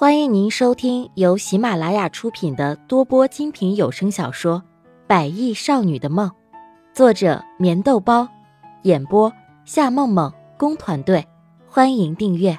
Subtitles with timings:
[0.00, 4.62] 欢迎您收听由喜马拉雅出品的多播精品有声小说
[5.08, 6.30] 《百亿少女的梦》，
[6.94, 8.28] 作者：棉豆包，
[8.84, 9.32] 演播：
[9.64, 11.26] 夏梦梦工团队。
[11.66, 12.56] 欢迎订阅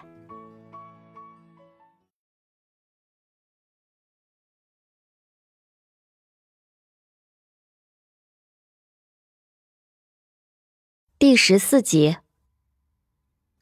[11.18, 12.18] 第十四集。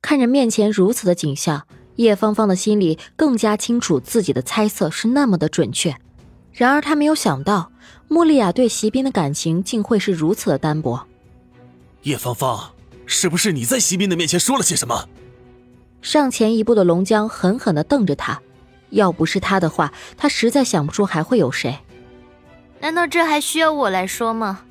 [0.01, 1.67] 看着面前如此的景象。
[1.97, 5.95] 叶芳芳的心里更加清楚，自己的猜测是那么的准确。
[6.53, 7.71] 然而，她没有想到，
[8.07, 11.05] 穆丽亚对席斌的感情竟会是如此的单薄。
[12.03, 12.71] 叶芳芳，
[13.05, 15.07] 是不是你在席斌的面前说了些什么？
[16.01, 18.39] 上前一步的龙江狠狠的瞪着他，
[18.91, 21.77] 要不是他的话，他实在想不出还会有谁。
[22.79, 24.61] 难道这还需要我来说吗？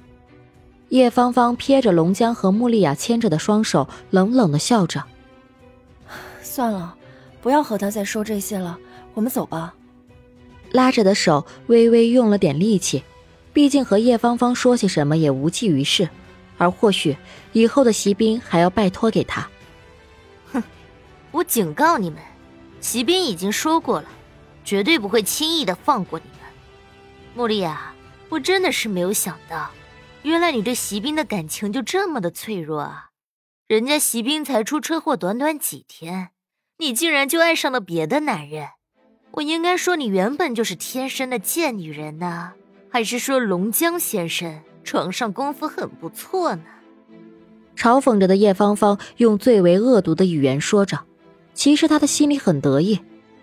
[0.91, 5.03] 叶芳芳瞥着龙江和穆丽亚牵着的双手，冷冷的笑着。
[6.41, 6.95] 算了。
[7.47, 8.77] 不要和他再说这些了，
[9.15, 9.73] 我们走吧。
[10.73, 13.05] 拉着的手微微用了点力气，
[13.53, 16.09] 毕竟和叶芳芳说些什么也无济于事，
[16.59, 17.17] 而或许
[17.53, 19.49] 以后的席斌还要拜托给他。
[20.51, 20.61] 哼，
[21.31, 22.21] 我警告你们，
[22.81, 24.09] 席斌已经说过了，
[24.65, 26.41] 绝对不会轻易的放过你们。
[27.37, 27.95] 穆莉亚，
[28.29, 29.71] 我真的是没有想到，
[30.23, 33.11] 原来你对席斌的感情就这么的脆弱啊！
[33.69, 36.31] 人家席斌才出车祸短短几天。
[36.79, 38.69] 你竟然就爱上了别的男人，
[39.31, 42.53] 我应该说你原本就是天生的贱女人呢，
[42.91, 46.65] 还是说龙江先生床上功夫很不错呢？
[47.75, 51.05] 嘲讽着的叶芳芳用最为恶毒的语言说着，
[51.55, 53.01] 其实她的心里很得意，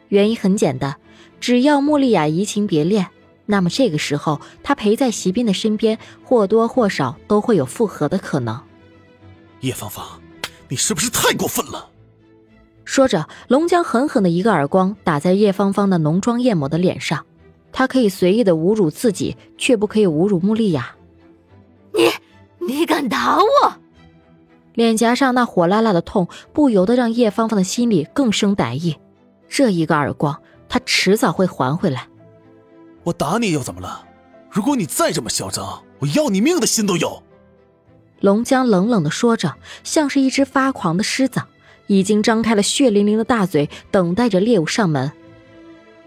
[0.09, 0.95] 原因很简单，
[1.39, 3.07] 只要穆丽亚移情别恋，
[3.47, 8.61] 那么这个时候她陪在席斌的身边，或多或少都会有复合的可能。
[9.61, 10.21] 叶芳芳，
[10.69, 11.89] 你是不是太过分了？
[12.85, 17.25] 说着，龙江狠狠的一个耳光打在叶芳芳的浓妆艳抹的脸上。
[17.71, 20.95] 他可以随意的侮辱自己，却不可以侮辱穆丽亚。
[21.91, 22.09] 你，
[22.67, 23.73] 你敢打我？
[24.73, 28.97] 脸颊上那火辣辣的痛，不由得让叶芳芳的心里更生歹意。
[29.47, 32.07] 这一个耳光，他迟早会还回来。
[33.03, 34.05] 我打你又怎么了？
[34.49, 37.23] 如果你再这么嚣张，我要你命的心都有。
[38.19, 41.41] 龙江冷冷的说着，像是一只发狂的狮子。
[41.87, 45.11] 已经张开了血淋淋的大嘴，等待着猎物上门。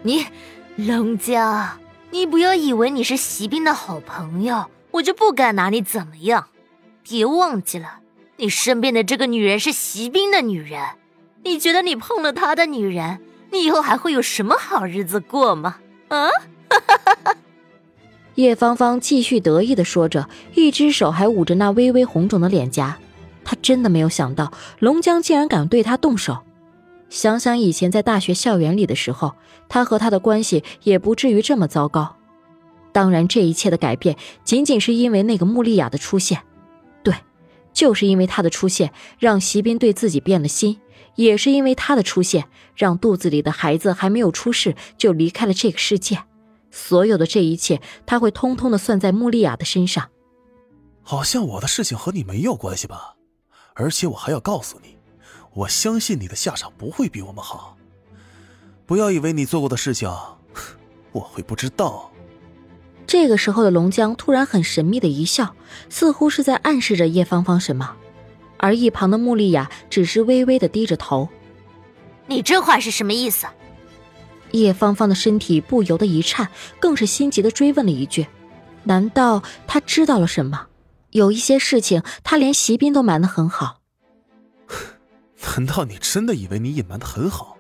[0.03, 0.25] 你，
[0.77, 1.79] 龙江，
[2.11, 6.47] 你不要以为你是席斌的好朋友，我就不敢拿你怎么样。
[7.03, 8.01] 别忘记了，
[8.37, 10.81] 你身边的这个女人是席斌的女人。
[11.45, 13.21] 你觉得你碰了他的女人，
[13.53, 15.77] 你以后还会有什么好日子过吗？
[16.09, 16.29] 啊！
[18.35, 22.99] 叶芳芳继续得意的说着，一只手还捂着那微微红肿的脸颊。
[23.47, 26.39] 他真的没有想到龙江竟然敢对他动手。
[27.09, 29.37] 想想以前在大学校园里的时候，
[29.69, 32.17] 他和他的关系也不至于这么糟糕。
[32.91, 36.43] 当然，这一切的改变仅仅是因为那个穆丽亚的出现。
[37.05, 37.15] 对，
[37.73, 40.81] 就是因为她的出现，让席斌对自己变了心；
[41.15, 46.19] 也是因为她的出现，让肚子里的孩子还没有出世就离开了这个世界。
[46.73, 50.09] 所有的这一切，他会通通的算在穆丽亚的身上。
[51.03, 53.16] 好像我的事情和你没有关系吧？
[53.79, 54.97] 而且我还要告诉你，
[55.53, 57.77] 我相信你的下场不会比我们好。
[58.87, 60.11] 不要以为你做过的事情，
[61.13, 62.11] 我会不知道。
[63.07, 65.55] 这个时候的龙江突然很神秘的一笑，
[65.91, 67.95] 似乎是在暗示着叶芳芳什么，
[68.57, 71.29] 而一旁的穆丽雅只是微微的低着头。
[72.27, 73.47] 你这话是什么意思？
[74.53, 76.49] 叶芳芳的身体不由得一颤，
[76.81, 78.27] 更是心急的追问了一句
[78.85, 80.67] ：“难道他知道了什么？”
[81.11, 83.81] 有一些事情，他连席斌都瞒得很好。
[85.57, 87.57] 难道你真的以为你隐瞒的很好？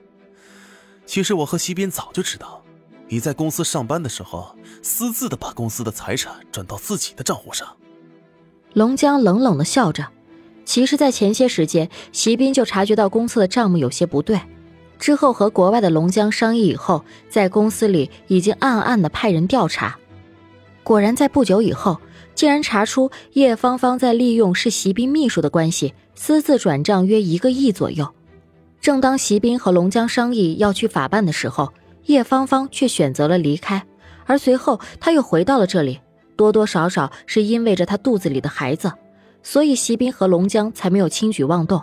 [1.07, 2.63] 其实我和席斌早就知道，
[3.09, 7.77] 你在公司上班的时候，私自的把公司的财产转到自己的账户上。
[8.75, 10.07] 龙江冷冷的笑着。
[10.65, 14.41] 其实，在前些时间，席斌就察觉到公司的账目有些不对，
[14.99, 19.97] 之后和国外的龙江商议以后，在公司里已经暗暗的派人调查。
[20.87, 22.01] 果然，在不久以后。
[22.37, 28.15] 竟然查出叶芳芳在利用是席斌秘书的关系，私自转账约一个亿左右。
[28.79, 31.73] 正当席斌和龙江商议要去法办的时候，
[32.05, 33.85] 叶芳芳却选择了离开。
[34.27, 35.99] 而随后他又回到了这里，
[36.37, 38.93] 多多少少是因为着他肚子里的孩子，
[39.43, 41.83] 所以席斌和龙江才没有轻举妄动。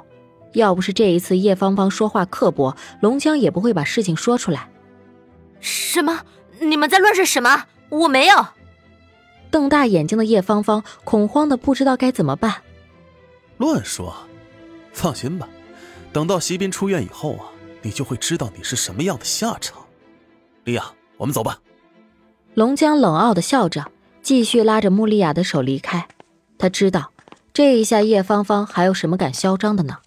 [0.53, 4.69] 要不是这一次叶芳芳说话刻薄，龙江也不会把事情说出来。
[5.59, 6.21] 什么？
[6.61, 7.65] 你们在乱说什么？
[7.89, 8.45] 我没有。
[9.53, 12.63] 瞪大眼睛的叶芳芳恐慌的不知道该怎么办。
[13.57, 14.11] 乱说，
[14.91, 15.47] 放心吧，
[16.11, 17.45] 等到席斌出院以后啊，
[17.83, 19.77] 你就会知道你是什么样的下场。
[20.63, 20.83] 莉亚，
[21.17, 21.59] 我们走吧。
[22.55, 23.85] 龙江冷傲的笑着，
[24.23, 26.07] 继续拉着穆丽亚的手离开。
[26.57, 27.11] 他知道，
[27.53, 29.99] 这一下叶芳芳还有什么敢嚣张的呢？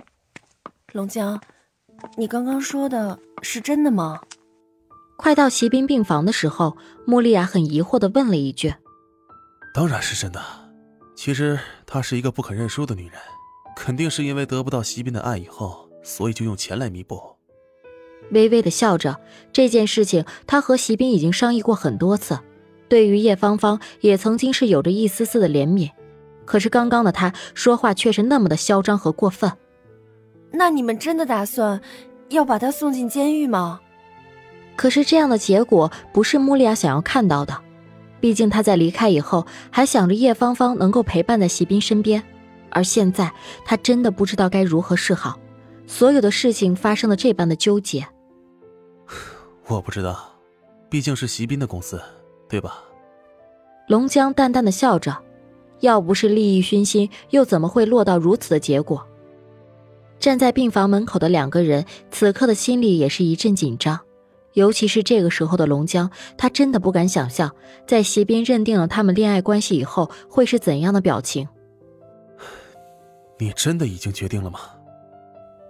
[0.92, 1.40] 龙江，
[2.16, 4.22] 你刚刚说的是真的吗？
[5.16, 6.76] 快到席斌病房的时候，
[7.06, 8.74] 穆丽亚很疑惑的问了一句
[9.76, 10.40] ：“当然是真的。
[11.14, 13.20] 其实她是一个不肯认输的女人，
[13.76, 17.20] 肯定是因为得不到席斌的爱以后，所以就用钱来弥补。”
[18.32, 19.20] 微微的笑着，
[19.52, 22.38] 这件事情他和席斌已经商议过很多次，
[22.88, 25.90] 对于叶芳芳也曾经是有着一丝丝的怜悯，
[26.46, 29.52] 可是刚刚的她说话却是那么的嚣张和过分。
[30.52, 31.82] 那你们真的打算
[32.30, 33.82] 要把她送进监狱吗？
[34.74, 37.62] 可是这样的结果不是穆丽亚想要看到的，
[38.20, 42.22] 毕竟他在离开以后还想着叶芳芳能够陪伴在席斌身边，
[42.70, 43.32] 而现在
[43.64, 45.38] 他真的不知道该如何是好，
[45.86, 48.06] 所有的事情发生了这般的纠结。
[49.68, 50.32] 我不知道，
[50.88, 52.00] 毕竟是席斌的公司，
[52.48, 52.78] 对吧？
[53.88, 55.16] 龙江淡淡的笑着，
[55.80, 59.06] 要不是利益熏心，又怎么会落到如此的结果？
[60.18, 64.00] 站在病房门口的两个人，此刻的心里也是一阵紧张。
[64.56, 67.54] 尤其是这个时候的龙江，他真的不敢想象，
[67.86, 71.46] 在席斌认定了他们恋爱关系以后，会是怎样的表情。
[73.38, 74.60] 你真的已经决定了吗？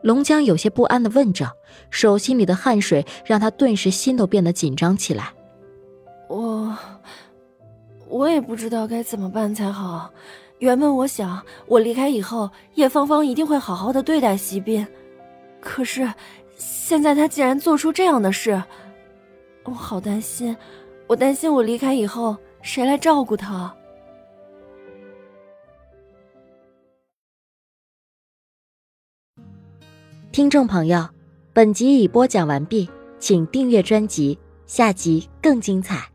[0.05, 1.51] 龙江有些不安的问着，
[1.91, 5.33] 手心里的汗水让他顿时心都变得紧张起来。
[6.29, 6.73] 我，
[8.07, 10.09] 我也不知道该怎么办才好。
[10.61, 14.87] 原本我想，我离开以后，叶芳芳一定会好好的对待席斌，
[15.61, 16.09] 可是。
[16.57, 18.63] 现在他竟然做出这样的事，
[19.65, 20.57] 我好担心，
[21.07, 23.75] 我担心我离开以后谁来照顾他。
[30.33, 31.09] 听众朋友，
[31.53, 32.89] 本集已播讲完毕，
[33.19, 36.11] 请订阅专辑，下集更精彩。